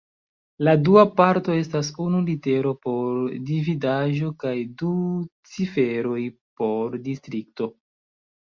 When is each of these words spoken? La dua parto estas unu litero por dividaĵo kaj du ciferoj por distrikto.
La 0.67 0.71
dua 0.85 1.01
parto 1.17 1.57
estas 1.63 1.91
unu 2.05 2.21
litero 2.29 2.71
por 2.87 3.21
dividaĵo 3.51 4.33
kaj 4.47 4.55
du 4.81 4.97
ciferoj 5.53 6.19
por 6.65 7.01
distrikto. 7.09 7.73